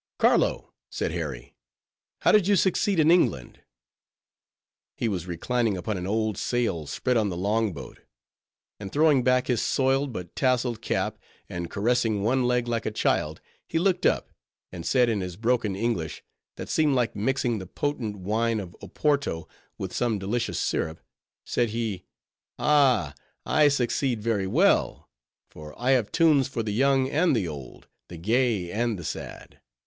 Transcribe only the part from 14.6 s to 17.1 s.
and said in his broken English—that seemed